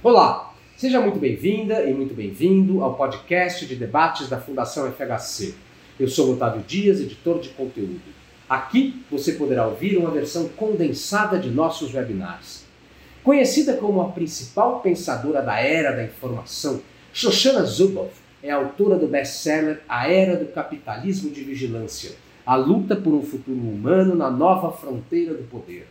[0.00, 5.56] Olá, seja muito bem-vinda e muito bem-vindo ao podcast de debates da Fundação FHC.
[5.98, 8.00] Eu sou Otávio Dias, editor de conteúdo.
[8.48, 12.64] Aqui você poderá ouvir uma versão condensada de nossos webinars.
[13.24, 16.80] Conhecida como a principal pensadora da era da informação,
[17.12, 22.12] Shoshana Zuboff é autora do best-seller A Era do Capitalismo de Vigilância,
[22.46, 25.88] a luta por um futuro humano na nova fronteira do poder.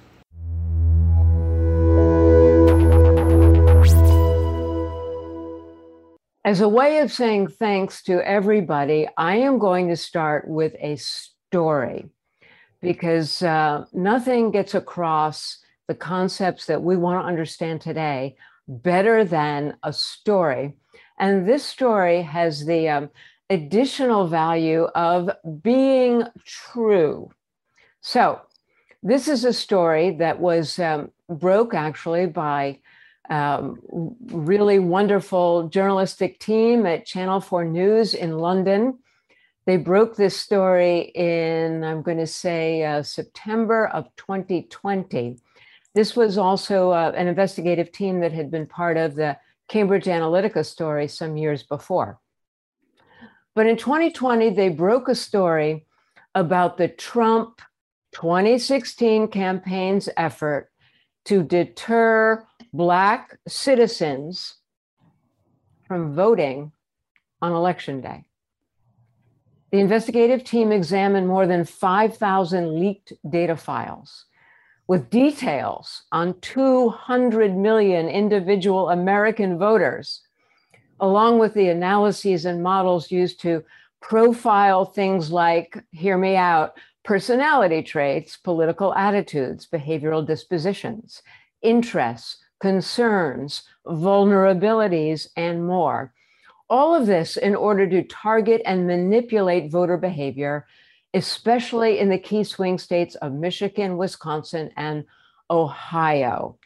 [6.43, 10.95] As a way of saying thanks to everybody, I am going to start with a
[10.95, 12.05] story
[12.81, 18.35] because uh, nothing gets across the concepts that we want to understand today
[18.67, 20.73] better than a story.
[21.19, 23.09] And this story has the um,
[23.49, 25.29] additional value of
[25.61, 27.29] being true.
[28.01, 28.41] So,
[29.03, 32.79] this is a story that was um, broke actually by
[33.29, 33.79] um,
[34.25, 38.97] really wonderful journalistic team at Channel 4 News in London.
[39.65, 45.37] They broke this story in, I'm going to say, uh, September of 2020.
[45.95, 49.37] This was also uh, an investigative team that had been part of the
[49.69, 52.19] Cambridge Analytica story some years before.
[53.55, 55.87] But in 2020, they broke a story
[56.35, 57.61] about the Trump
[58.11, 60.69] 2016 campaign's effort
[61.23, 64.55] to deter Black citizens
[65.87, 66.73] from voting
[67.41, 68.25] on election day.
[69.71, 74.25] The investigative team examined more than 5,000 leaked data files
[74.87, 80.21] with details on 200 million individual American voters,
[80.99, 83.63] along with the analyses and models used to
[84.01, 91.23] profile things like, hear me out, personality traits, political attitudes, behavioral dispositions,
[91.61, 96.13] interests, concerns, vulnerabilities, and more.
[96.69, 100.65] All of this in order to target and manipulate voter behavior,
[101.15, 105.05] especially in the key swing states of Michigan, Wisconsin, and
[105.49, 106.57] Ohio.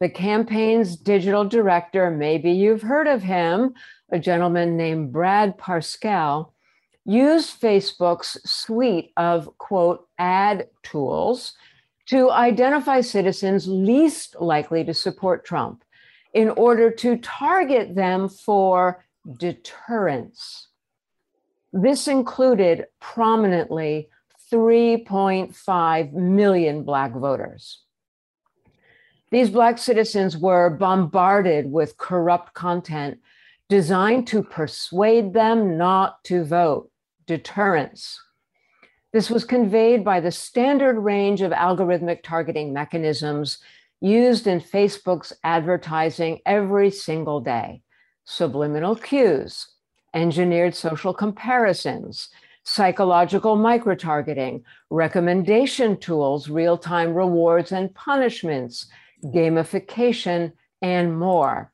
[0.00, 3.74] The campaign's digital director, maybe you've heard of him,
[4.10, 6.52] a gentleman named Brad Parscale,
[7.04, 11.54] used Facebook's suite of quote ad tools
[12.06, 15.84] to identify citizens least likely to support Trump
[16.34, 19.04] in order to target them for
[19.38, 20.65] deterrence.
[21.76, 24.08] This included prominently
[24.50, 27.82] 3.5 million Black voters.
[29.30, 33.18] These Black citizens were bombarded with corrupt content
[33.68, 36.90] designed to persuade them not to vote,
[37.26, 38.22] deterrence.
[39.12, 43.58] This was conveyed by the standard range of algorithmic targeting mechanisms
[44.00, 47.82] used in Facebook's advertising every single day
[48.24, 49.75] subliminal cues,
[50.16, 52.30] engineered social comparisons,
[52.64, 58.86] psychological microtargeting, recommendation tools, real time rewards and punishments,
[59.26, 60.52] gamification,
[60.82, 61.70] and more.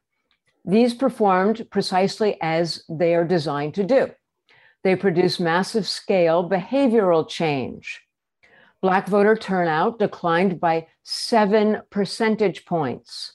[0.64, 4.10] These performed precisely as they are designed to do.
[4.84, 8.02] They produce massive scale behavioral change.
[8.80, 13.34] Black voter turnout declined by seven percentage points,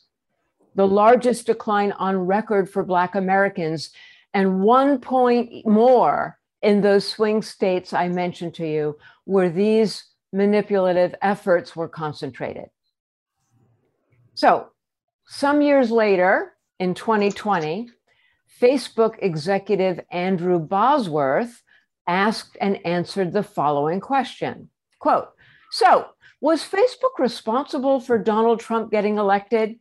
[0.75, 3.91] the largest decline on record for Black Americans,
[4.37, 11.15] and one point more in those swing states I mentioned to you, where these manipulative
[11.23, 12.69] efforts were concentrated.
[14.35, 14.67] So,
[15.25, 17.89] some years later, in 2020,
[18.61, 21.63] Facebook executive Andrew Bosworth
[22.07, 24.69] asked and answered the following question
[24.99, 25.27] quote
[25.71, 26.05] so
[26.39, 29.75] was facebook responsible for donald trump getting elected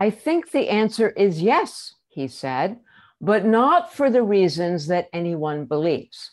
[0.00, 2.78] i think the answer is yes he said
[3.22, 6.32] but not for the reasons that anyone believes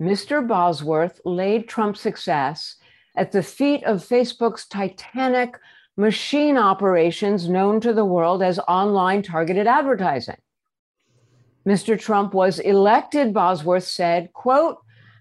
[0.00, 2.76] mr bosworth laid trump's success
[3.16, 5.56] at the feet of facebook's titanic
[5.96, 10.36] machine operations known to the world as online targeted advertising
[11.66, 11.98] Mr.
[11.98, 14.78] Trump was elected, Bosworth said, quote,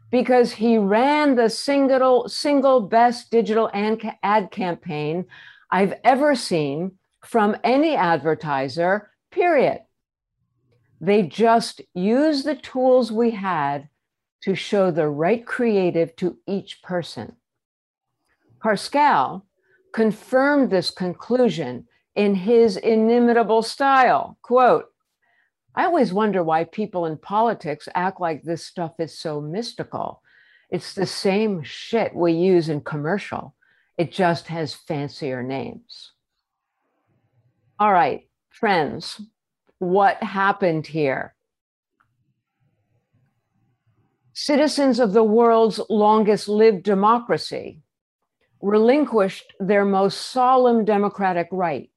[0.09, 3.69] because he ran the single, single best digital
[4.23, 5.25] ad campaign
[5.69, 6.93] I've ever seen
[7.23, 9.81] from any advertiser, period.
[11.01, 13.89] They just used the tools we had
[14.41, 17.35] to show the right creative to each person.
[18.63, 19.43] Parscale
[19.93, 24.37] confirmed this conclusion in his inimitable style.
[24.41, 24.85] Quote,
[25.75, 30.21] I always wonder why people in politics act like this stuff is so mystical.
[30.69, 33.55] It's the same shit we use in commercial,
[33.97, 36.11] it just has fancier names.
[37.79, 39.21] All right, friends,
[39.79, 41.35] what happened here?
[44.33, 47.81] Citizens of the world's longest lived democracy
[48.61, 51.89] relinquished their most solemn democratic right,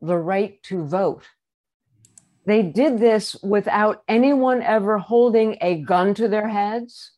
[0.00, 1.24] the right to vote
[2.46, 7.12] they did this without anyone ever holding a gun to their heads.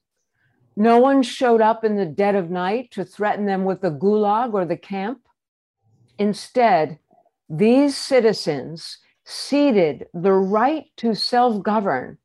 [0.77, 4.55] No one showed up in the dead of night to threaten them with the gulag
[4.55, 5.21] or the camp.
[6.19, 6.99] Instead,
[7.49, 12.17] these citizens ceded the right to self govern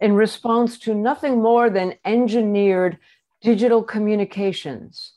[0.00, 2.98] in response to nothing more than engineered
[3.40, 5.12] digital communications,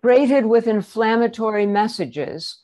[0.00, 2.62] freighted with inflammatory messages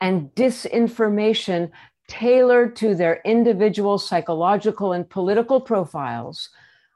[0.00, 1.70] and disinformation
[2.08, 6.48] tailored to their individual psychological and political profiles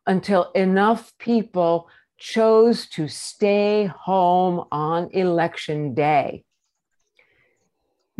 [0.06, 6.44] until enough people chose to stay home on election day.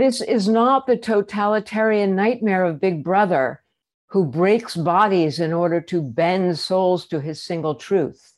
[0.00, 3.62] This is not the totalitarian nightmare of Big Brother
[4.06, 8.32] who breaks bodies in order to bend souls to his single truth.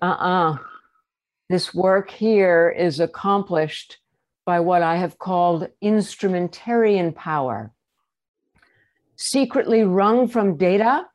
[0.00, 0.52] Uh uh-uh.
[0.52, 0.58] uh
[1.48, 3.98] This work here is accomplished
[4.46, 7.72] by what I have called instrumentarian power,
[9.16, 11.08] secretly wrung from data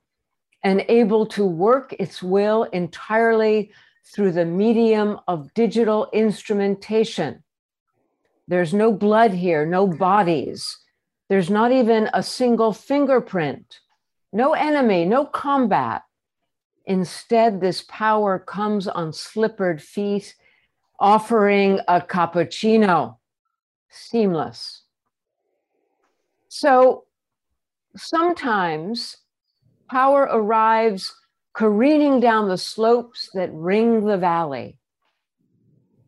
[0.62, 3.72] and able to work its will entirely
[4.14, 7.44] through the medium of digital instrumentation.
[8.50, 10.80] There's no blood here, no bodies.
[11.30, 13.80] There's not even a single fingerprint,
[14.34, 16.02] no enemy, no combat.
[16.88, 20.34] Instead, this power comes on slippered feet,
[21.00, 23.18] offering a cappuccino.
[23.92, 24.82] Seamless.
[26.48, 27.04] So,
[27.96, 29.18] sometimes
[29.92, 31.14] power arrives
[31.54, 34.80] careening down the slopes that ring the valley,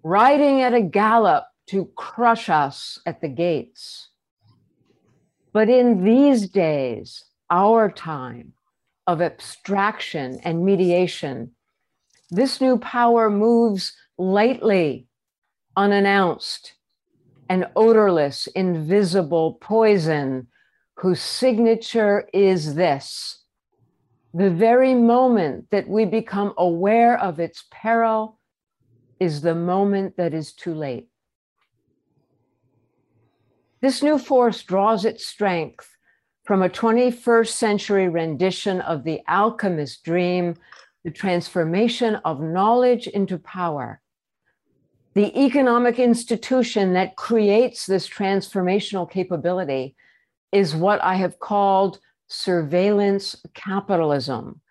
[0.01, 4.09] riding at a gallop to crush us at the gates.
[5.53, 8.51] But in these days, our time
[9.07, 11.51] of abstraction and mediation,
[12.29, 15.07] this new power moves lightly,
[15.77, 16.73] unannounced,
[17.47, 20.47] an odorless, invisible poison
[20.97, 23.45] whose signature is this
[24.33, 28.39] the very moment that we become aware of its peril
[29.22, 31.11] is the moment that is too late.
[33.81, 35.97] This new force draws its strength
[36.43, 40.55] from a 21st century rendition of the alchemist dream,
[41.03, 44.01] the transformation of knowledge into power.
[45.13, 49.95] The economic institution that creates this transformational capability
[50.51, 54.61] is what I have called surveillance capitalism.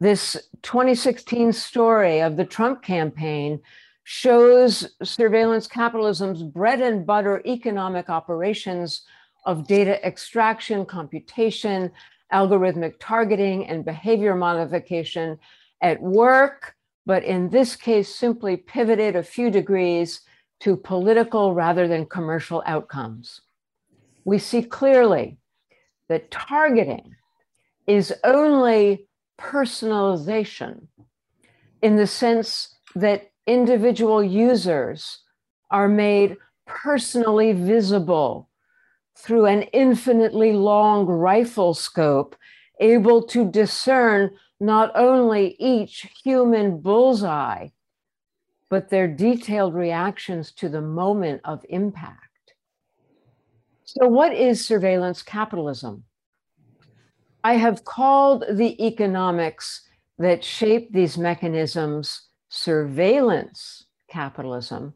[0.00, 3.60] This 2016 story of the Trump campaign
[4.04, 9.02] shows surveillance capitalism's bread and butter economic operations
[9.46, 11.90] of data extraction, computation,
[12.32, 15.38] algorithmic targeting, and behavior modification
[15.80, 16.74] at work,
[17.06, 20.20] but in this case, simply pivoted a few degrees
[20.60, 23.40] to political rather than commercial outcomes.
[24.24, 25.38] We see clearly
[26.08, 27.16] that targeting
[27.86, 29.06] is only
[29.38, 30.86] personalization
[31.82, 35.20] in the sense that individual users
[35.70, 36.36] are made
[36.66, 38.48] personally visible
[39.16, 42.36] through an infinitely long rifle scope,
[42.80, 47.68] able to discern not only each human bullseye,
[48.70, 52.54] but their detailed reactions to the moment of impact.
[53.84, 56.04] So, what is surveillance capitalism?
[57.44, 59.86] I have called the economics
[60.18, 62.23] that shape these mechanisms
[62.54, 64.94] surveillance capitalism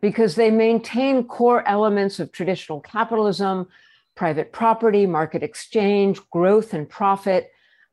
[0.00, 3.68] because they maintain core elements of traditional capitalism,
[4.14, 7.50] private property, market exchange, growth, and profit.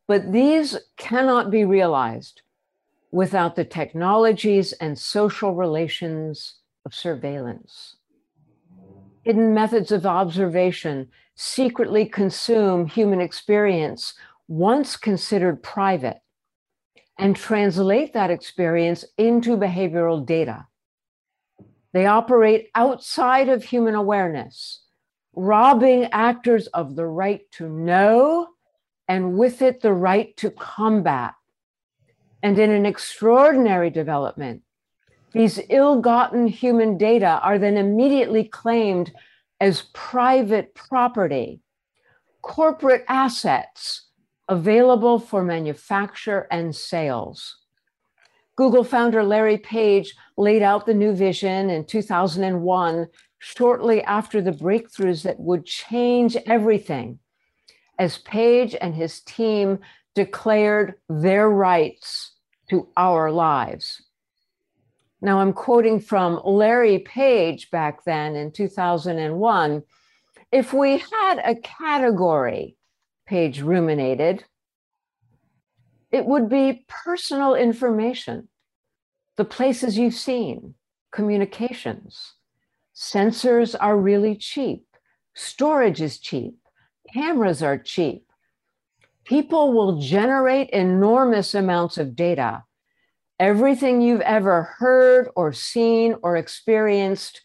[0.08, 2.42] But these cannot be realized
[3.12, 7.98] without the technologies and social relations of surveillance.
[9.24, 14.14] Hidden methods of observation secretly consume human experience
[14.48, 16.22] once considered private
[17.22, 20.66] and translate that experience into behavioral data.
[21.94, 24.82] They operate outside of human awareness,
[25.34, 28.48] robbing actors of the right to know
[29.08, 31.36] and with it the right to combat.
[32.42, 34.64] And in an extraordinary development,
[35.32, 39.12] these ill gotten human data are then immediately claimed
[39.60, 41.62] as private property,
[42.42, 44.08] corporate assets
[44.52, 47.56] available for manufacture and sales.
[48.58, 53.08] Google founder Larry Page laid out the new vision in 2001,
[53.40, 57.18] shortly after the breakthroughs that would change everything,
[57.98, 59.80] as Page and his team
[60.16, 62.34] declared their rights
[62.70, 64.04] to our lives.
[65.22, 69.84] Now, I'm quoting from Larry Page back then in 2001.
[70.52, 72.76] If we had a category
[73.32, 74.44] Page ruminated,
[76.12, 78.50] it would be personal information,
[79.38, 80.76] the places you've seen,
[81.14, 82.34] communications.
[82.94, 84.86] Sensors are really cheap,
[85.34, 86.58] storage is cheap,
[87.14, 88.26] cameras are cheap.
[89.24, 92.66] People will generate enormous amounts of data.
[93.40, 97.40] Everything you've ever heard or seen or experienced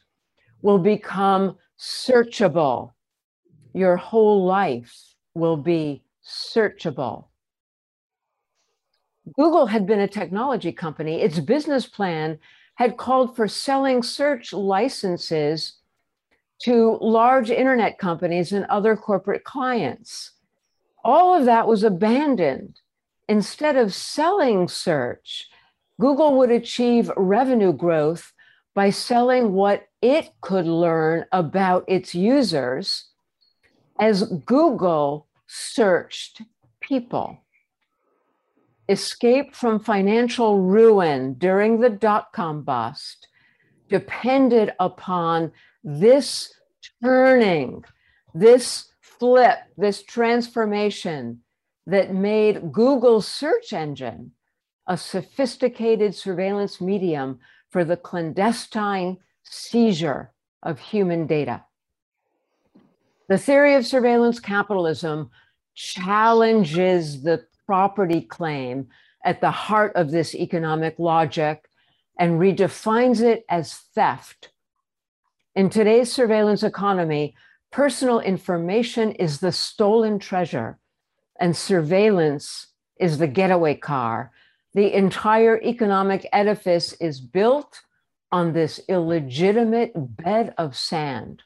[0.62, 2.90] will become searchable.
[3.72, 7.26] Your whole life will be searchable.
[9.34, 11.20] Google had been a technology company.
[11.20, 12.38] Its business plan
[12.76, 15.78] had called for selling search licenses
[16.60, 20.32] to large internet companies and other corporate clients.
[21.04, 22.80] All of that was abandoned.
[23.28, 25.48] Instead of selling search,
[26.00, 28.32] Google would achieve revenue growth
[28.74, 33.10] by selling what it could learn about its users
[33.98, 36.42] as Google searched
[36.80, 37.38] people.
[38.88, 43.28] Escape from financial ruin during the dot com bust
[43.88, 46.52] depended upon this
[47.02, 47.84] turning,
[48.34, 51.40] this flip, this transformation
[51.86, 54.32] that made Google's search engine
[54.86, 57.38] a sophisticated surveillance medium
[57.70, 61.64] for the clandestine seizure of human data.
[63.28, 65.30] The theory of surveillance capitalism
[65.74, 68.88] challenges the property claim
[69.24, 71.68] at the heart of this economic logic
[72.18, 74.50] and redefines it as theft.
[75.56, 77.34] In today's surveillance economy,
[77.72, 80.78] personal information is the stolen treasure,
[81.40, 82.68] and surveillance
[83.00, 84.30] is the getaway car.
[84.74, 87.80] The entire economic edifice is built
[88.30, 91.42] on this illegitimate bed of sand.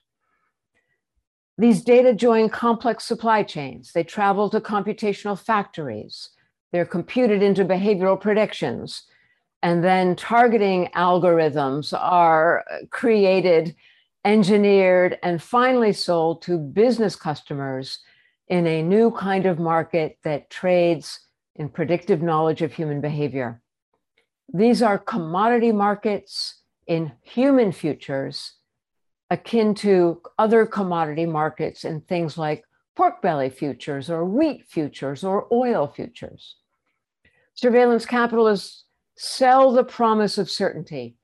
[1.60, 3.92] These data join complex supply chains.
[3.92, 6.30] They travel to computational factories.
[6.72, 9.02] They're computed into behavioral predictions.
[9.62, 13.76] And then targeting algorithms are created,
[14.24, 17.98] engineered, and finally sold to business customers
[18.48, 21.20] in a new kind of market that trades
[21.56, 23.60] in predictive knowledge of human behavior.
[24.54, 28.54] These are commodity markets in human futures
[29.30, 32.64] akin to other commodity markets in things like
[32.96, 36.56] pork belly futures or wheat futures or oil futures.
[37.54, 38.84] Surveillance capitalists
[39.16, 41.16] sell the promise of certainty,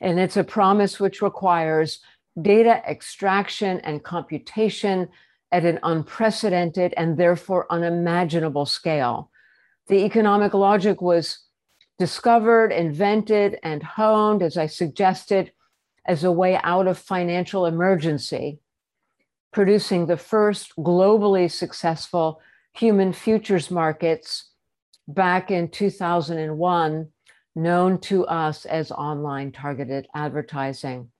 [0.00, 2.00] and it's a promise which requires
[2.40, 5.08] data extraction and computation
[5.52, 9.30] at an unprecedented and therefore unimaginable scale.
[9.86, 11.38] The economic logic was
[11.98, 15.52] discovered, invented, and honed, as I suggested,
[16.06, 18.60] as a way out of financial emergency,
[19.52, 22.40] producing the first globally successful
[22.72, 24.50] human futures markets
[25.08, 27.08] back in 2001,
[27.54, 31.10] known to us as online targeted advertising.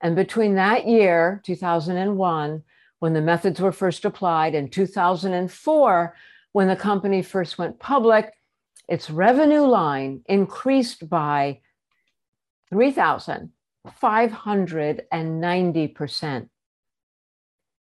[0.00, 2.62] And between that year, 2001,
[3.00, 6.16] when the methods were first applied, and 2004,
[6.52, 8.32] when the company first went public,
[8.88, 11.60] its revenue line increased by
[12.70, 13.52] 3,000
[13.86, 16.48] 590%.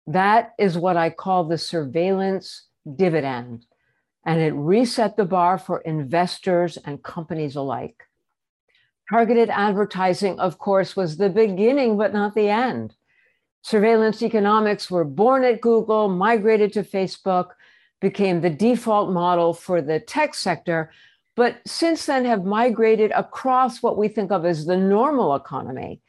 [0.08, 3.65] That is what I call the surveillance dividend.
[4.25, 8.03] and it reset the bar for investors and companies alike.
[9.10, 12.96] Targeted advertising, of course, was the beginning, but not the end.
[13.63, 17.51] Surveillance economics were born at Google, migrated to Facebook,
[18.01, 20.91] became the default model for the tech sector,
[21.39, 26.01] but since then have migrated across what we think of as the normal economy,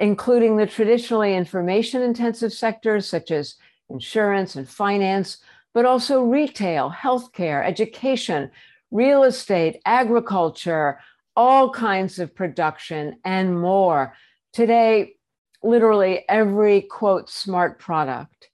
[0.00, 3.54] including the traditionally information intensive sectors such as
[3.90, 5.38] insurance and finance,
[5.72, 8.50] but also retail, healthcare, education,
[8.90, 10.98] real estate, agriculture,
[11.36, 14.16] all kinds of production, and more.
[14.52, 15.14] Today,
[15.62, 18.50] literally every quote smart product,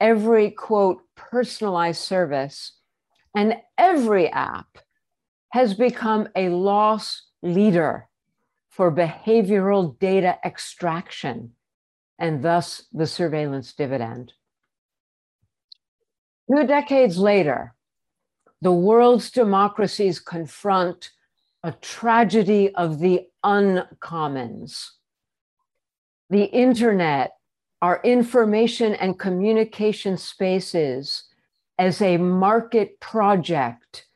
[0.00, 2.74] every quote personalized service,
[3.34, 4.78] and every app
[5.54, 8.08] has become a loss leader
[8.70, 11.52] for behavioral data extraction
[12.18, 14.32] and thus the surveillance dividend.
[16.50, 17.72] Two decades later,
[18.62, 21.10] the world's democracies confront
[21.62, 24.90] a tragedy of the uncommons.
[26.30, 27.36] The internet,
[27.80, 31.28] our information and communication spaces
[31.78, 34.06] as a market project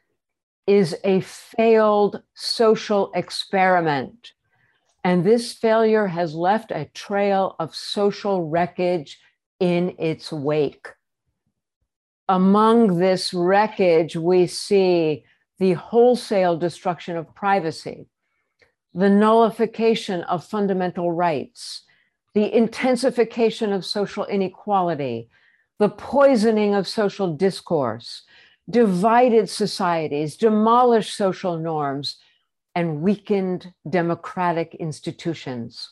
[0.68, 4.32] is a failed social experiment.
[5.02, 9.18] And this failure has left a trail of social wreckage
[9.58, 10.88] in its wake
[12.28, 15.25] among this wreckage, we see
[15.58, 18.06] the wholesale destruction of privacy,
[18.94, 21.82] the nullification of fundamental rights,
[22.34, 25.28] the intensification of social inequality,
[25.78, 28.22] the poisoning of social discourse,
[28.68, 32.16] divided societies, demolished social norms,
[32.75, 35.90] and weakened democratic institutions.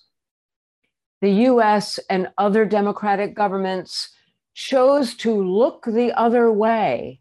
[1.21, 4.11] The US and other democratic governments
[4.55, 7.21] chose to look the other way,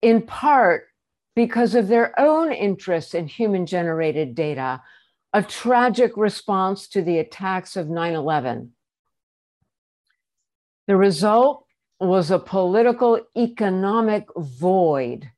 [0.00, 0.86] in part
[1.34, 4.80] because of their own interests in human generated data,
[5.32, 8.72] a tragic response to the attacks of 9 11.
[10.86, 11.63] The result
[12.00, 15.30] was a political economic void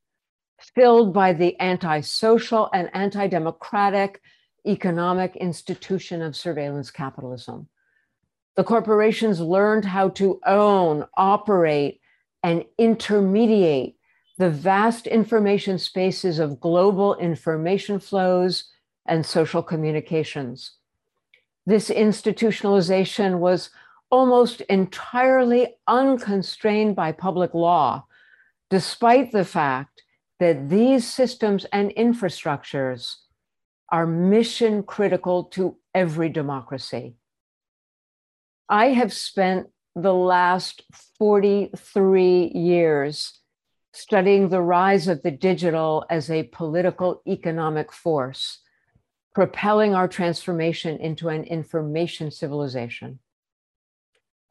[0.75, 4.21] filled by the antisocial and anti democratic
[4.67, 7.69] economic institution of surveillance capitalism.
[8.57, 12.01] The corporations learned how to own, operate,
[12.43, 13.97] and intermediate
[14.39, 18.65] the vast information spaces of global information flows
[19.07, 20.73] and social communications.
[21.65, 23.71] This institutionalization was
[24.11, 28.05] almost entirely unconstrained by public law,
[28.71, 30.03] despite the fact
[30.39, 33.17] that these systems and infrastructures
[33.91, 37.15] are mission critical to every democracy.
[38.69, 40.83] I have spent the last
[41.19, 43.41] 43 years
[43.93, 48.59] studying the rise of the digital as a political economic force,
[49.35, 53.19] propelling our transformation into an information civilization.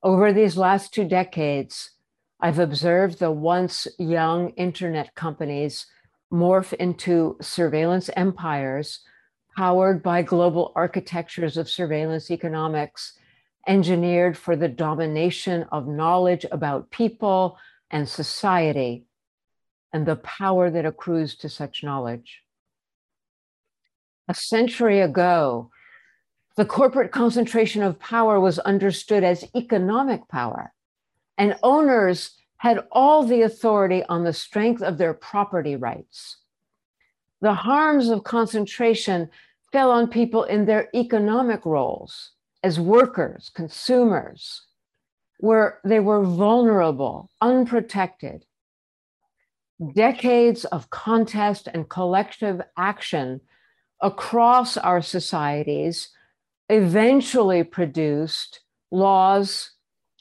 [0.05, 1.89] Over these last two decades,
[2.39, 5.87] I've observed the once young internet companies
[6.31, 8.99] morph into surveillance empires
[9.57, 13.17] powered by global architectures of surveillance economics
[13.67, 17.57] engineered for the domination of knowledge about people
[17.89, 19.07] and society
[19.91, 22.43] and the power that accrues to such knowledge.
[24.27, 25.71] A century ago,
[26.55, 30.73] the corporate concentration of power was understood as economic power,
[31.37, 36.37] and owners had all the authority on the strength of their property rights.
[37.41, 39.29] The harms of concentration
[39.71, 42.31] fell on people in their economic roles
[42.63, 44.61] as workers, consumers,
[45.39, 48.45] where they were vulnerable, unprotected.
[49.93, 53.41] Decades of contest and collective action
[54.01, 56.09] across our societies
[56.69, 59.71] eventually produced laws,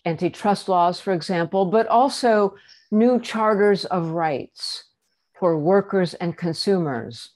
[0.04, 2.54] antitrust laws, for example, but also
[2.90, 4.84] new charters of rights
[5.38, 7.30] for workers and consumers,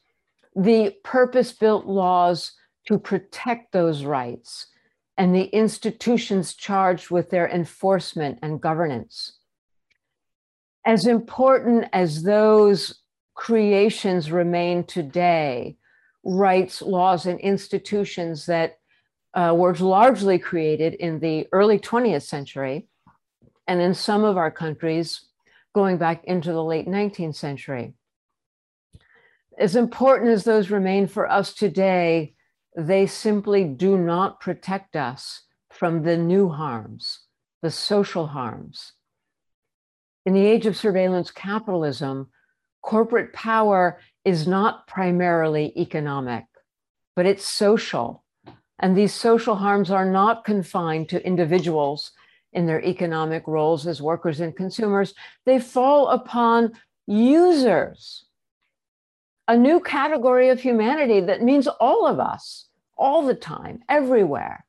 [0.54, 2.52] the purpose built laws
[2.86, 4.66] to protect those rights
[5.16, 9.38] and the institutions charged with their enforcement and governance.
[10.86, 13.02] As important as those
[13.34, 15.76] creations remain today,
[16.24, 18.77] rights, laws, and institutions that
[19.34, 22.88] uh, were largely created in the early 20th century,
[23.66, 25.26] and in some of our countries
[25.74, 27.94] going back into the late 19th century.
[29.58, 32.34] As important as those remain for us today,
[32.76, 37.20] they simply do not protect us from the new harms,
[37.60, 38.92] the social harms.
[40.24, 42.28] In the age of surveillance capitalism,
[42.82, 46.44] corporate power is not primarily economic,
[47.16, 48.24] but it's social.
[48.78, 52.12] And these social harms are not confined to individuals
[52.52, 55.14] in their economic roles as workers and consumers.
[55.44, 56.72] They fall upon
[57.06, 58.24] users,
[59.46, 64.64] a new category of humanity that means all of us, all the time, everywhere.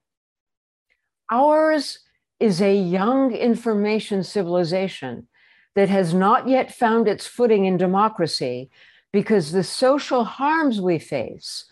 [1.32, 2.00] Ours
[2.40, 5.28] is a young information civilization
[5.76, 8.70] that has not yet found its footing in democracy
[9.12, 11.66] because the social harms we face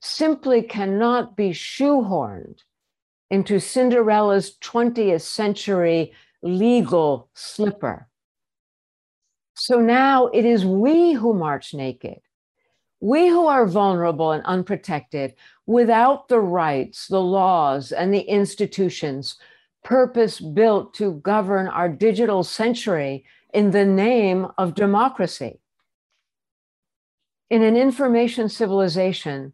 [0.00, 2.60] simply cannot be shoehorned
[3.30, 8.08] into Cinderella's 20th century legal slipper.
[9.54, 12.20] So now it is we who march naked,
[13.00, 15.34] we who are vulnerable and unprotected
[15.66, 19.36] without the rights, the laws, and the institutions
[19.84, 25.60] purpose built to govern our digital century in the name of democracy.
[27.48, 29.52] In an information civilization,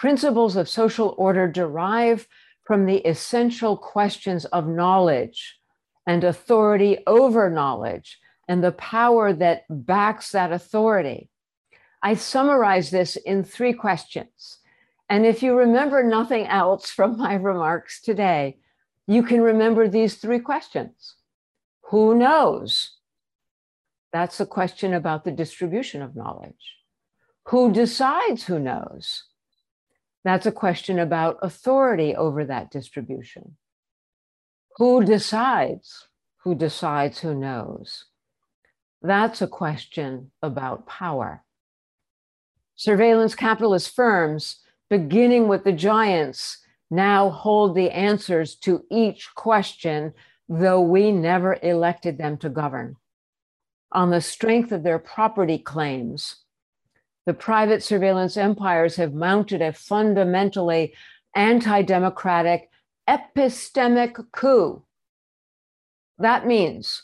[0.00, 2.26] principles of social order derive
[2.64, 5.58] from the essential questions of knowledge
[6.06, 11.28] and authority over knowledge and the power that backs that authority.
[12.02, 14.60] I summarize this in three questions.
[15.10, 18.56] And if you remember nothing else from my remarks today,
[19.06, 21.16] you can remember these three questions.
[21.90, 22.96] Who knows?
[24.14, 26.78] That's a question about the distribution of knowledge.
[27.48, 29.24] Who decides who knows?
[30.24, 33.56] That's a question about authority over that distribution.
[34.76, 36.08] Who decides?
[36.44, 38.06] Who decides who knows?
[39.02, 41.44] That's a question about power.
[42.76, 46.58] Surveillance capitalist firms, beginning with the giants,
[46.90, 50.12] now hold the answers to each question,
[50.48, 52.96] though we never elected them to govern.
[53.92, 56.36] On the strength of their property claims,
[57.26, 60.94] the private surveillance empires have mounted a fundamentally
[61.34, 62.70] anti democratic
[63.08, 64.82] epistemic coup.
[66.18, 67.02] That means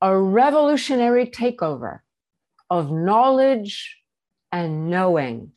[0.00, 2.00] a revolutionary takeover
[2.70, 3.98] of knowledge
[4.52, 5.52] and knowing.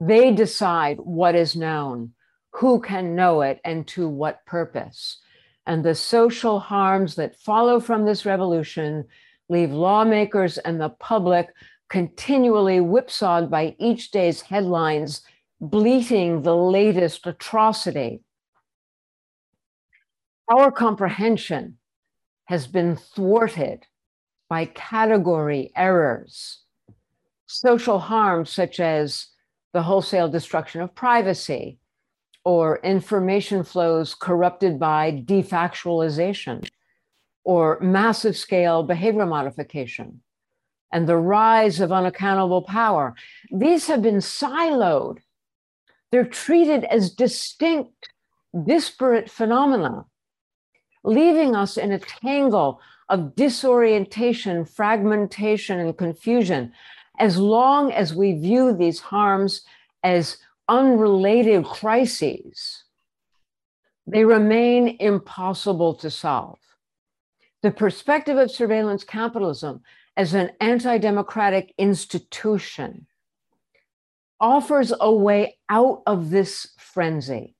[0.00, 2.14] They decide what is known,
[2.52, 5.20] who can know it, and to what purpose.
[5.66, 9.04] And the social harms that follow from this revolution
[9.48, 11.48] leave lawmakers and the public
[11.88, 15.22] continually whipsawed by each day's headlines,
[15.60, 18.22] bleating the latest atrocity.
[20.50, 21.78] Our comprehension
[22.46, 23.86] has been thwarted
[24.48, 26.62] by category errors,
[27.46, 29.26] social harms such as
[29.72, 31.78] the wholesale destruction of privacy
[32.44, 36.66] or information flows corrupted by defactualization
[37.44, 40.22] or massive scale behavior modification
[40.92, 43.14] and the rise of unaccountable power.
[43.52, 45.18] These have been siloed.
[46.10, 48.08] They're treated as distinct,
[48.64, 50.06] disparate phenomena,
[51.04, 56.72] leaving us in a tangle of disorientation, fragmentation, and confusion.
[57.18, 59.62] As long as we view these harms
[60.02, 62.84] as unrelated crises,
[64.06, 66.58] they remain impossible to solve.
[67.62, 69.82] The perspective of surveillance capitalism
[70.18, 73.06] as an anti democratic institution
[74.40, 77.54] offers a way out of this frenzy.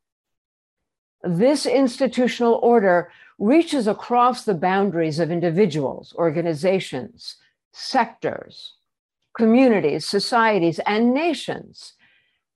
[1.22, 7.36] This institutional order reaches across the boundaries of individuals, organizations,
[7.72, 8.74] sectors,
[9.36, 11.94] communities, societies, and nations,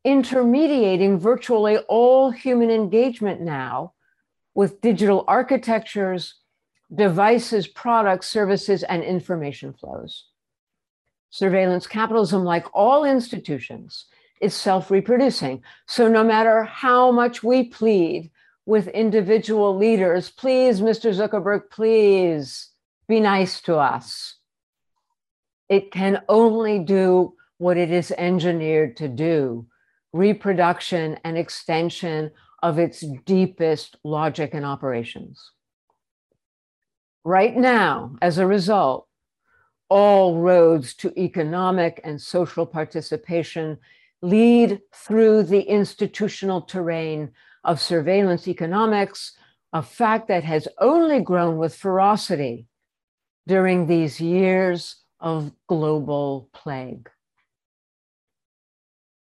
[0.05, 3.93] intermediating virtually all human engagement now
[4.55, 6.42] with digital architectures,
[6.95, 10.27] devices, products, services, and information flows.
[11.31, 14.07] Surveillance capitalism, like all institutions,
[14.41, 15.63] is self reproducing.
[15.87, 18.31] So, no matter how much we plead
[18.67, 21.13] with individual leaders, please, Mr.
[21.13, 22.71] Zuckerberg, please
[23.09, 24.37] be nice to us,
[25.69, 29.67] it can only do what it is engineered to do
[30.13, 32.31] reproduction and extension
[32.63, 35.53] of its deepest logic and operations.
[37.25, 39.07] Right now, as a result,
[39.89, 43.79] all roads to economic and social participation
[44.23, 47.31] lead through the institutional terrain
[47.65, 49.37] of surveillance economics,
[49.73, 52.67] a fact that has only grown with ferocity
[53.47, 57.09] during these years of global plague.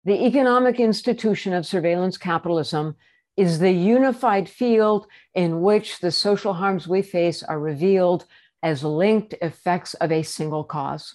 [0.04, 2.96] The economic institution of surveillance capitalism
[3.40, 8.26] is the unified field in which the social harms we face are revealed
[8.62, 11.14] as linked effects of a single cause,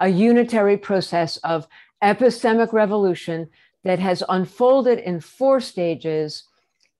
[0.00, 1.68] a unitary process of
[2.02, 3.48] epistemic revolution
[3.84, 6.48] that has unfolded in four stages,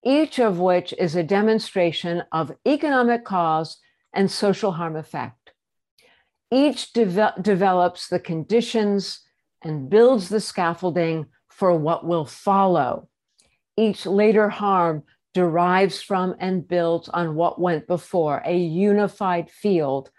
[0.04, 3.78] each of which is a demonstration of economic cause
[4.12, 5.50] and social harm effect.
[6.52, 9.26] Each de- develops the conditions
[9.60, 13.08] and builds the scaffolding for what will follow.
[13.76, 15.04] Each later harm
[15.34, 20.10] derives from and builds on what went before, a unified field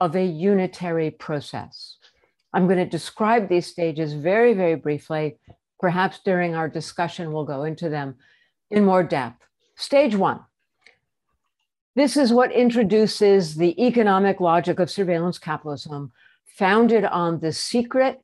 [0.00, 1.96] of a unitary process.
[2.52, 5.38] I'm going to describe these stages very, very briefly.
[5.80, 8.16] Perhaps during our discussion, we'll go into them
[8.70, 9.42] in more depth.
[9.76, 10.40] Stage one.
[11.94, 16.12] This is what introduces the economic logic of surveillance capitalism,
[16.56, 18.20] founded on the secret,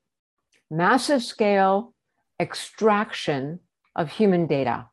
[0.71, 1.95] massive scale
[2.39, 3.61] extraction
[3.97, 4.87] of human data.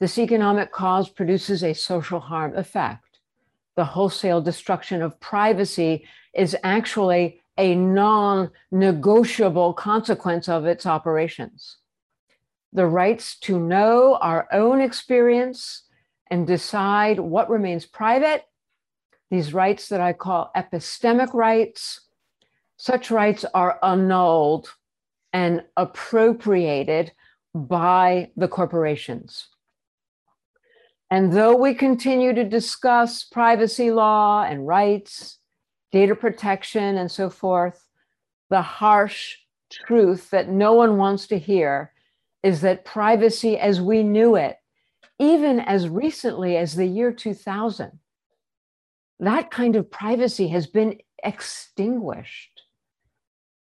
[0.00, 3.18] This economic cause produces a social harm effect.
[3.76, 11.78] The wholesale destruction of privacy is actually a non negotiable consequence of its operations.
[12.72, 15.82] The rights to know our own experience
[16.30, 18.44] and decide what remains private,
[19.30, 22.02] these rights that I call epistemic rights,
[22.76, 24.74] such rights are annulled
[25.32, 27.12] and appropriated
[27.54, 29.48] by the corporations.
[31.10, 35.38] And though we continue to discuss privacy law and rights,
[35.90, 37.86] data protection, and so forth,
[38.50, 39.36] the harsh
[39.70, 41.92] truth that no one wants to hear
[42.42, 44.56] is that privacy as we knew it,
[45.18, 47.98] even as recently as the year 2000,
[49.20, 52.62] that kind of privacy has been extinguished.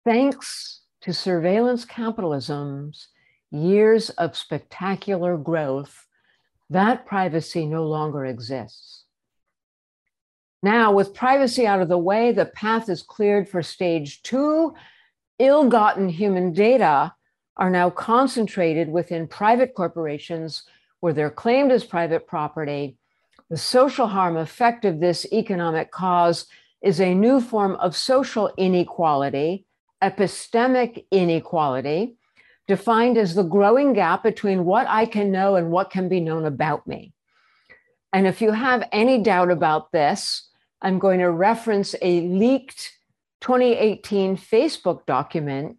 [0.04, 3.08] Thanks to surveillance capitalism's
[3.54, 6.06] years of spectacular growth,
[6.70, 9.04] that privacy no longer exists.
[10.62, 14.74] Now, with privacy out of the way, the path is cleared for stage two.
[15.38, 17.14] Ill gotten human data
[17.56, 20.62] are now concentrated within private corporations
[21.00, 22.96] where they're claimed as private property.
[23.50, 26.46] The social harm effect of this economic cause
[26.82, 29.66] is a new form of social inequality,
[30.02, 32.16] epistemic inequality,
[32.66, 36.46] defined as the growing gap between what I can know and what can be known
[36.46, 37.12] about me.
[38.12, 40.48] And if you have any doubt about this,
[40.80, 42.92] I'm going to reference a leaked
[43.40, 45.78] 2018 Facebook document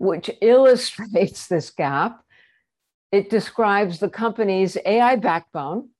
[0.00, 2.24] which illustrates this gap.
[3.12, 5.90] It describes the company's AI backbone,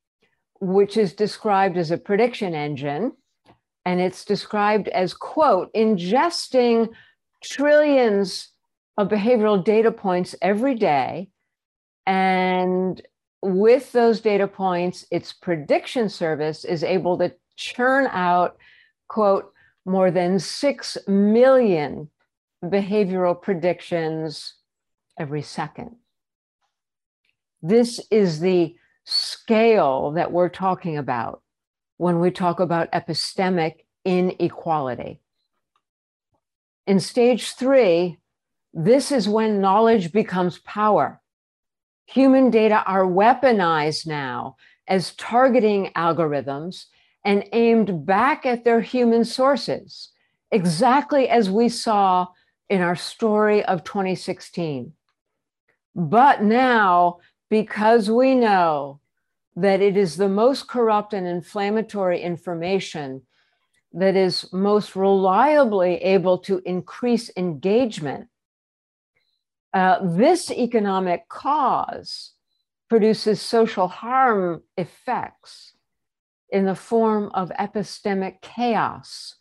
[0.61, 3.13] which is described as a prediction engine.
[3.85, 6.89] And it's described as, quote, ingesting
[7.43, 8.50] trillions
[9.01, 11.31] of behavioral data points every day.
[12.07, 13.01] And
[13.43, 18.57] with those data points, its prediction service is able to churn out,
[19.09, 19.53] quote,
[19.87, 22.11] more than 6 million
[22.63, 24.55] behavioral predictions
[25.19, 25.97] every second.
[27.63, 31.43] This is the scale that we're talking about
[31.97, 35.21] when we talk about epistemic inequality.
[36.87, 38.20] In stage three,
[38.73, 41.21] this is when knowledge becomes power.
[42.07, 44.57] Human data are weaponized now
[44.87, 46.87] as targeting algorithms
[47.25, 50.11] and aimed back at their human sources,
[50.51, 52.27] exactly as we saw
[52.69, 54.93] in our story of 2016.
[55.95, 59.01] But now, because we know
[59.57, 63.23] that it is the most corrupt and inflammatory information
[63.93, 68.29] that is most reliably able to increase engagement,
[69.73, 72.33] uh, this economic cause
[72.89, 75.75] produces social harm effects
[76.51, 79.37] in the form of epistemic chaos,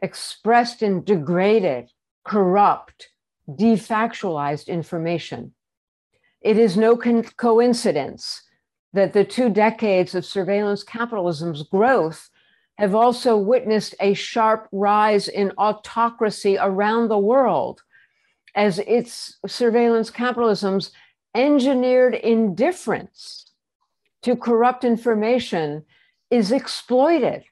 [0.00, 1.90] expressed in degraded,
[2.24, 3.08] corrupt,
[3.48, 5.52] defactualized information.
[6.40, 8.42] It is no con- coincidence
[8.92, 12.30] that the two decades of surveillance capitalism's growth
[12.78, 17.82] have also witnessed a sharp rise in autocracy around the world
[18.56, 20.90] as its surveillance capitalism's
[21.34, 23.52] engineered indifference
[24.22, 25.84] to corrupt information
[26.30, 27.44] is exploited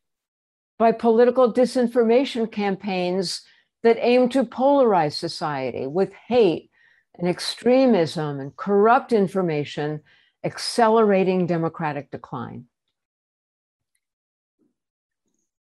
[0.78, 3.42] by political disinformation campaigns
[3.82, 6.70] that aim to polarize society with hate
[7.16, 10.00] and extremism and corrupt information,
[10.42, 12.64] accelerating democratic decline.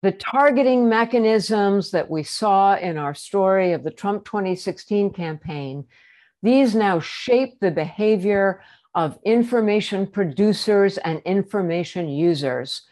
[0.03, 5.87] The targeting mechanisms that we saw in our story of the Trump 2016 campaign,
[6.43, 8.63] these now shape the behavior
[8.95, 12.83] of information producers and information users,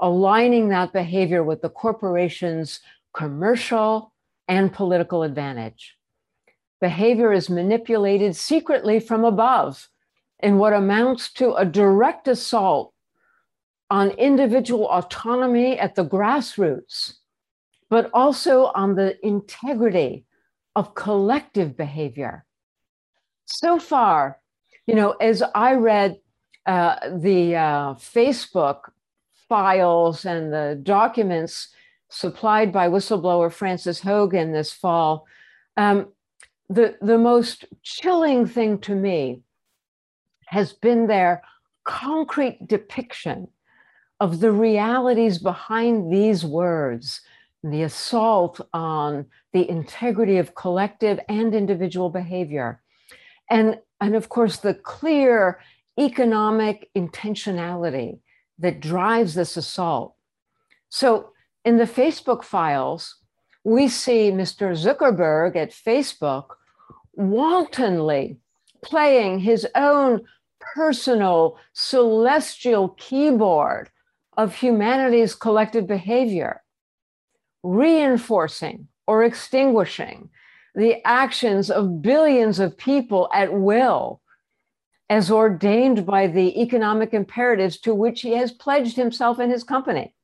[0.00, 2.80] aligning that behavior with the corporation's
[3.12, 4.12] commercial,
[4.46, 5.96] and political advantage.
[6.80, 9.88] Behavior is manipulated secretly from above
[10.38, 12.94] in what amounts to a direct assault
[13.90, 17.14] on individual autonomy at the grassroots,
[17.88, 20.24] but also on the integrity
[20.76, 22.44] of collective behavior.
[23.46, 24.38] So far,
[24.86, 26.18] you know, as I read
[26.66, 28.80] uh, the uh, Facebook
[29.48, 31.68] files and the documents
[32.10, 35.26] supplied by whistleblower Frances Haugen this fall,
[35.76, 36.08] um,
[36.68, 39.40] the, the most chilling thing to me
[40.46, 41.42] has been their
[41.84, 43.48] concrete depiction
[44.20, 47.20] of the realities behind these words,
[47.62, 52.80] the assault on the integrity of collective and individual behavior.
[53.50, 55.60] And, and of course, the clear
[55.98, 58.20] economic intentionality
[58.58, 60.14] that drives this assault.
[60.88, 61.30] So,
[61.64, 63.16] in the Facebook files,
[63.64, 64.72] we see Mr.
[64.72, 66.46] Zuckerberg at Facebook
[67.14, 68.38] wantonly
[68.82, 70.22] playing his own
[70.60, 73.90] personal celestial keyboard
[74.38, 76.62] of humanity's collective behavior,
[77.64, 80.30] reinforcing or extinguishing
[80.76, 84.20] the actions of billions of people at will,
[85.10, 90.14] as ordained by the economic imperatives to which he has pledged himself and his company.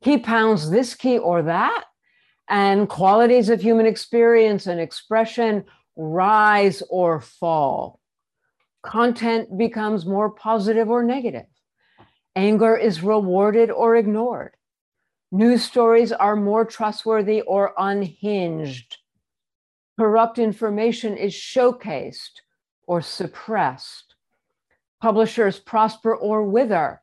[0.00, 1.84] He pounds this key or that,
[2.48, 5.64] and qualities of human experience and expression
[5.96, 7.98] rise or fall.
[8.84, 11.46] Content becomes more positive or negative.
[12.36, 14.54] Anger is rewarded or ignored.
[15.32, 18.98] News stories are more trustworthy or unhinged.
[19.98, 22.42] Corrupt information is showcased
[22.86, 24.14] or suppressed.
[25.00, 27.00] Publishers prosper or wither.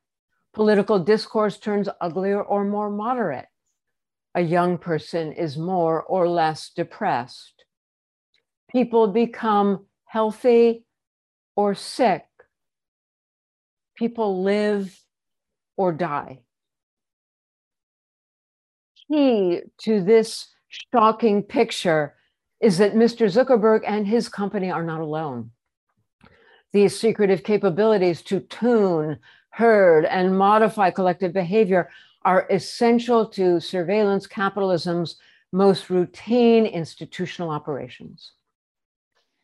[0.54, 3.48] Political discourse turns uglier or more moderate.
[4.36, 7.66] A young person is more or less depressed.
[8.72, 10.86] People become healthy
[11.56, 12.26] or sick.
[13.96, 15.03] People live
[15.78, 16.40] or die.
[19.08, 22.16] Key to this shocking picture
[22.62, 23.28] is that Mr.
[23.28, 25.52] Zuckerberg and his company are not alone.
[26.72, 31.90] These secretive capabilities to tune, herd, and modify collective behavior
[32.24, 35.18] are essential to surveillance capitalism's
[35.52, 38.32] most routine institutional operations.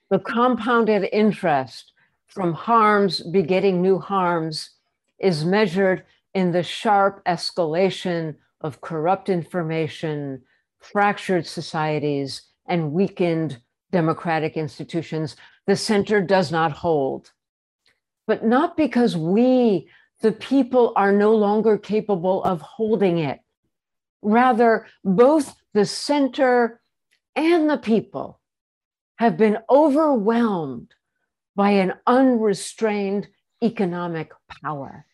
[0.09, 1.91] The compounded interest
[2.27, 4.71] from harms begetting new harms
[5.19, 10.41] is measured in the sharp escalation of corrupt information,
[10.79, 13.61] fractured societies, and weakened
[13.91, 17.31] democratic institutions, the center does not hold.
[18.27, 19.89] But not because we,
[20.21, 23.39] the people, are no longer capable of holding it.
[24.21, 26.81] Rather, both the center
[27.35, 28.39] and the people
[29.15, 30.93] have been overwhelmed
[31.55, 33.27] by an unrestrained
[33.63, 35.05] economic power.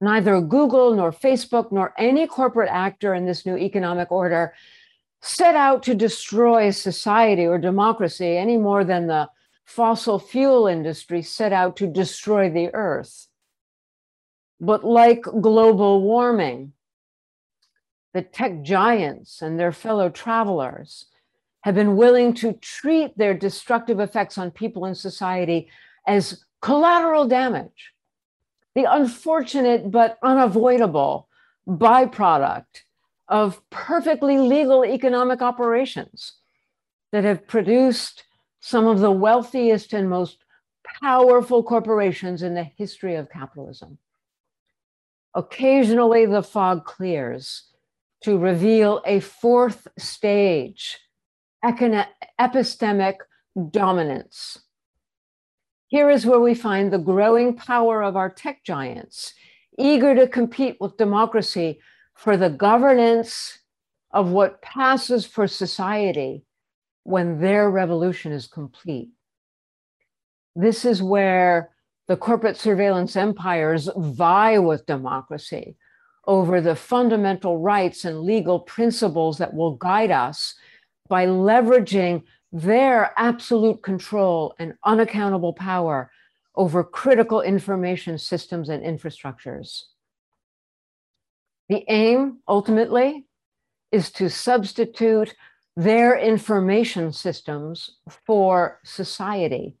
[0.00, 4.54] Neither Google nor Facebook nor any corporate actor in this new economic order
[5.22, 9.28] set out to destroy society or democracy any more than the
[9.64, 13.26] fossil fuel industry set out to destroy the earth.
[14.60, 16.72] But like global warming,
[18.12, 21.06] the tech giants and their fellow travelers
[21.62, 25.68] have been willing to treat their destructive effects on people and society
[26.06, 27.92] as collateral damage
[28.76, 31.28] the unfortunate but unavoidable
[31.66, 32.82] byproduct
[33.26, 36.34] of perfectly legal economic operations
[37.10, 38.24] that have produced
[38.60, 40.44] some of the wealthiest and most
[41.00, 43.96] powerful corporations in the history of capitalism.
[45.34, 47.64] Occasionally, the fog clears
[48.24, 50.98] to reveal a fourth stage
[51.64, 53.16] epistemic
[53.70, 54.58] dominance
[55.88, 59.34] here is where we find the growing power of our tech giants,
[59.78, 61.80] eager to compete with democracy
[62.14, 63.58] for the governance
[64.10, 66.44] of what passes for society
[67.04, 69.10] when their revolution is complete.
[70.56, 71.70] This is where
[72.08, 75.76] the corporate surveillance empires vie with democracy
[76.26, 80.54] over the fundamental rights and legal principles that will guide us
[81.08, 82.22] by leveraging
[82.52, 86.10] their absolute control and unaccountable power
[86.54, 89.82] over critical information systems and infrastructures.
[91.68, 93.26] The aim, ultimately,
[93.92, 95.34] is to substitute
[95.76, 99.76] their information systems for society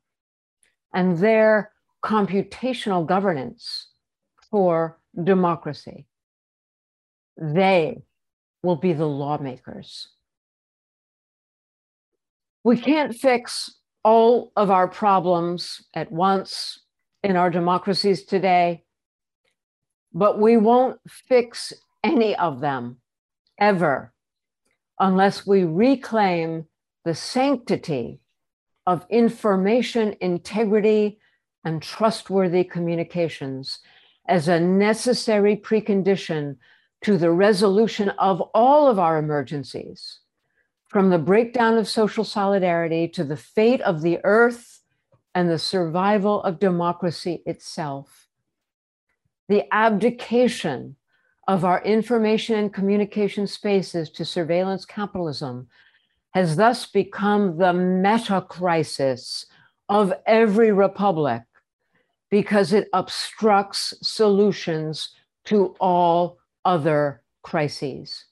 [0.92, 1.72] and their
[2.04, 3.88] computational governance
[4.50, 6.06] for democracy.
[7.36, 8.02] They
[8.62, 10.08] will be the lawmakers
[12.66, 16.80] We can't fix all of our problems at once
[17.22, 18.82] in our democracies today,
[20.12, 22.96] but we won't fix any of them
[23.60, 24.12] ever
[24.98, 26.66] unless we reclaim
[27.04, 28.18] the sanctity
[28.84, 31.20] of information integrity
[31.62, 33.78] and trustworthy communications
[34.26, 36.56] as a necessary precondition
[37.02, 40.18] to the resolution of all of our emergencies,
[40.96, 44.80] from the breakdown of social solidarity to the fate of the earth
[45.34, 48.28] and the survival of democracy itself.
[49.50, 50.96] The abdication
[51.46, 55.68] of our information and communication spaces to surveillance capitalism
[56.30, 59.44] has thus become the meta crisis
[59.90, 61.42] of every republic
[62.30, 65.10] because it obstructs solutions
[65.44, 68.24] to all other crises.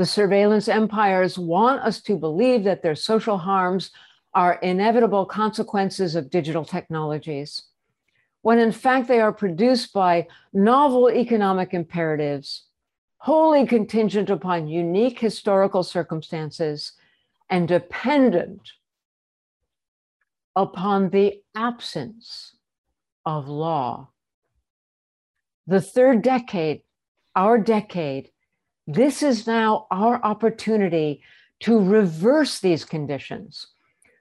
[0.00, 3.90] The surveillance empires want us to believe that their social harms
[4.32, 7.64] are inevitable consequences of digital technologies,
[8.40, 12.64] when in fact they are produced by novel economic imperatives,
[13.18, 16.92] wholly contingent upon unique historical circumstances
[17.50, 18.72] and dependent
[20.56, 22.56] upon the absence
[23.26, 24.08] of law.
[25.66, 26.84] The third decade,
[27.36, 28.30] our decade,
[28.94, 31.22] this is now our opportunity
[31.60, 33.68] to reverse these conditions.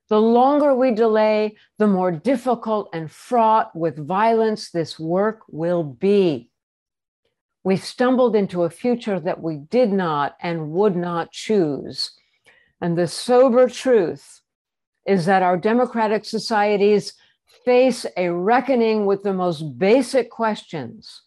[0.10, 6.50] The longer we delay, the more difficult and fraught with violence this work will be.
[7.64, 12.12] We've stumbled into a future that we did not and would not choose.
[12.82, 14.42] And the sober truth
[15.06, 17.14] is that our democratic societies
[17.66, 21.22] face a reckoning with the most basic questions.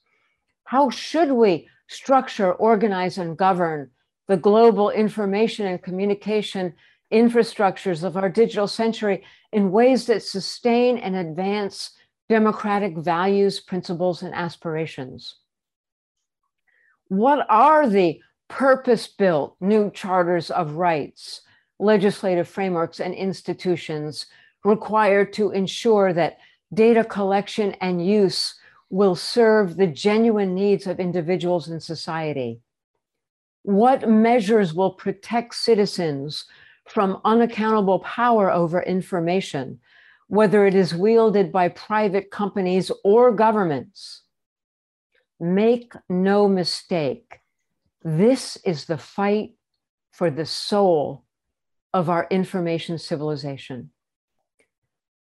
[0.64, 3.90] How should we structure, organize, and govern
[4.28, 6.74] the global information and communication
[7.12, 11.90] infrastructures of our digital century in ways that sustain and advance
[12.28, 15.36] democratic values, principles, and aspirations?
[17.08, 21.42] What are the purpose built new charters of rights,
[21.78, 24.26] legislative frameworks, and institutions
[24.64, 26.38] required to ensure that
[26.72, 28.54] data collection and use
[28.93, 32.61] will serve the genuine needs of individuals in society?
[33.62, 36.45] What measures will protect citizens
[36.86, 39.80] from unaccountable power over information,
[40.28, 44.24] whether it is wielded by private companies or governments?
[45.40, 47.40] Make no mistake,
[48.05, 49.53] this is the fight
[50.11, 51.24] for the soul
[51.95, 53.90] of our information civilization.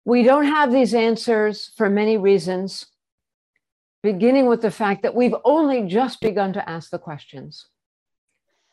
[0.07, 2.87] We don't have these answers for many reasons,
[4.03, 7.67] beginning with the fact that we've only just begun to ask the questions.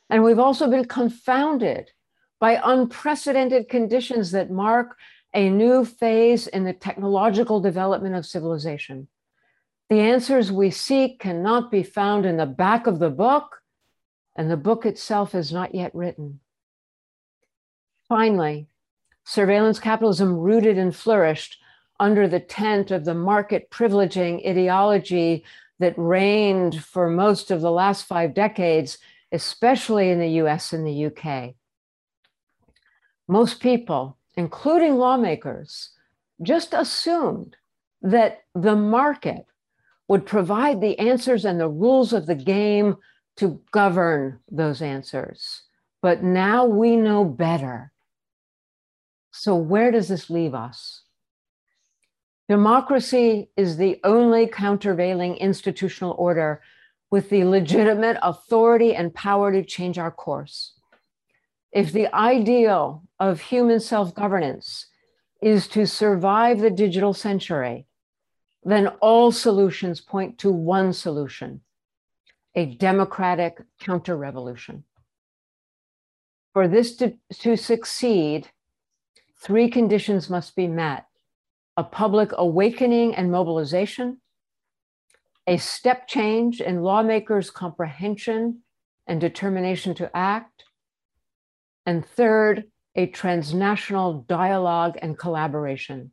[0.09, 1.91] And we've also been confounded
[2.39, 4.97] by unprecedented conditions that mark
[5.33, 9.07] a new phase in the technological development of civilization.
[9.89, 13.61] The answers we seek cannot be found in the back of the book,
[14.35, 16.39] and the book itself is not yet written.
[18.07, 18.67] Finally,
[19.23, 21.57] surveillance capitalism rooted and flourished
[21.99, 25.43] under the tent of the market privileging ideology
[25.79, 28.97] that reigned for most of the last five decades,
[29.31, 31.55] especially in the US and the UK.
[33.27, 35.91] Most people, including lawmakers,
[36.41, 37.55] just assumed
[38.01, 39.45] that the market
[40.07, 42.97] would provide the answers and the rules of the game
[43.37, 45.63] to govern those answers.
[46.01, 47.91] But now we know better.
[49.31, 51.03] So, where does this leave us?
[52.49, 56.63] Democracy is the only countervailing institutional order
[57.11, 60.73] with the legitimate authority and power to change our course.
[61.71, 64.87] If the ideal of human self governance
[65.43, 67.85] is to survive the digital century,
[68.63, 71.61] then all solutions point to one solution
[72.55, 74.83] a democratic counter revolution.
[76.53, 78.49] For this to, to succeed,
[79.39, 81.05] three conditions must be met
[81.79, 84.17] a public awakening and mobilization,
[85.47, 88.59] a step change in lawmakers' comprehension
[89.07, 90.65] and determination to act,
[91.85, 92.65] and third,
[92.95, 96.11] a transnational dialogue and collaboration.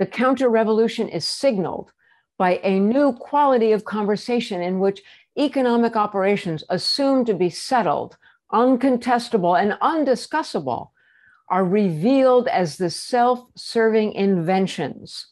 [0.00, 1.92] The counter revolution is signaled
[2.36, 5.00] by a new quality of conversation in which
[5.38, 8.16] economic operations assumed to be settled,
[8.52, 10.88] uncontestable, and undiscussable
[11.48, 15.26] are revealed as the self serving inventions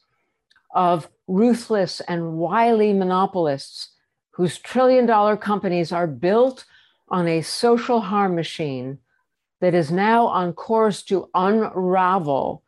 [0.75, 3.91] of ruthless and wily monopolists
[4.33, 6.65] whose trillion dollar companies are built
[7.09, 8.99] on a social harm machine
[9.61, 12.63] that is now on course to unravel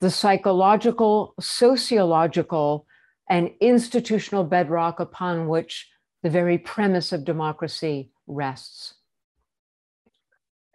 [0.00, 2.86] the psychological, sociological,
[3.28, 5.88] and institutional bedrock upon which
[6.22, 8.94] the very premise of democracy rests.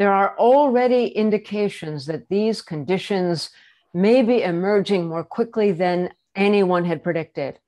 [0.02, 3.52] There are already indications that these conditions
[3.94, 7.60] may be emerging more quickly than anyone had predicted.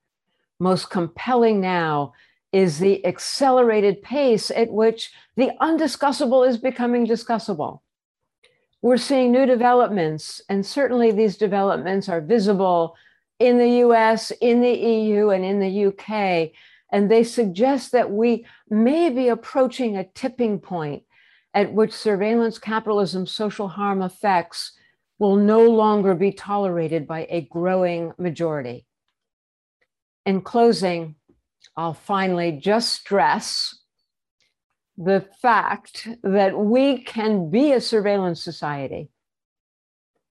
[0.59, 2.13] Most compelling now
[2.51, 7.81] is the accelerated pace at which the undiscussable is becoming discussable.
[8.81, 12.95] We're seeing new developments, and certainly these developments are visible
[13.37, 16.49] in the US, in the EU, and in the UK.
[16.91, 21.03] And they suggest that we may be approaching a tipping point
[21.53, 24.73] at which surveillance capitalism's social harm effects
[25.19, 28.85] will no longer be tolerated by a growing majority.
[30.25, 31.15] In closing,
[31.77, 33.75] I'll finally just stress
[34.97, 39.09] the fact that we can be a surveillance society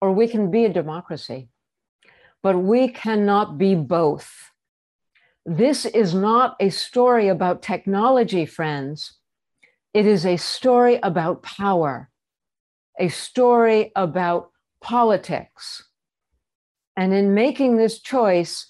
[0.01, 1.49] or we can be a democracy,
[2.43, 4.51] but we cannot be both.
[5.45, 9.19] This is not a story about technology, friends.
[9.95, 12.11] It is a story about power,
[12.99, 15.85] a story about politics.
[16.97, 18.67] And in making this choice,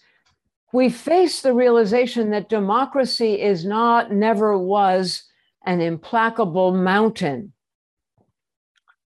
[0.73, 5.25] we face the realization that democracy is not, never was,
[5.65, 7.53] an implacable mountain,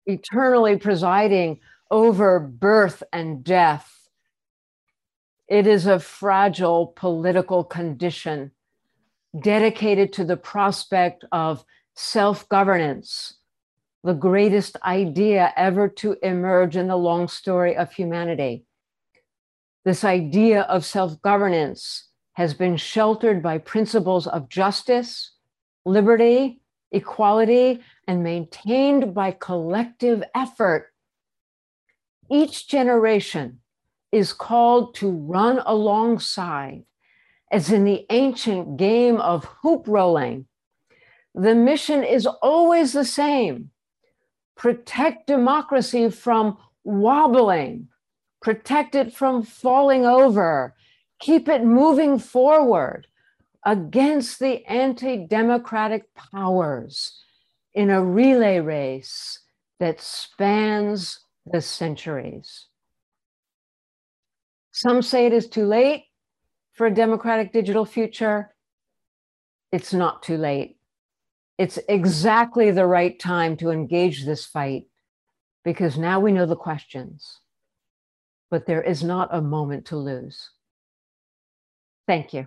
[0.06, 4.08] eternally presiding over birth and death.
[5.46, 8.52] It is a fragile political condition
[9.38, 11.64] dedicated to the prospect of
[11.98, 13.38] self governance,
[14.04, 18.64] the greatest idea ever to emerge in the long story of humanity.
[19.84, 25.32] This idea of self governance has been sheltered by principles of justice,
[25.84, 26.60] liberty,
[26.92, 30.92] equality, and maintained by collective effort.
[32.30, 33.60] Each generation
[34.12, 36.84] is called to run alongside,
[37.50, 40.47] as in the ancient game of hoop rolling.
[41.34, 43.70] The mission is always the same
[44.56, 47.88] protect democracy from wobbling
[48.40, 50.74] protect it from falling over,
[51.18, 53.06] keep it moving forward
[53.64, 57.22] against the anti democratic powers
[57.74, 59.40] in a relay race
[59.80, 62.66] that spans the centuries.
[64.72, 66.04] Some say it is too late
[66.72, 68.54] for a democratic digital future.
[69.72, 70.77] It's not too late.
[71.58, 74.86] It's exactly the right time to engage this fight
[75.64, 77.40] because now we know the questions
[78.50, 80.50] but there is not a moment to lose.
[82.06, 82.46] Thank you.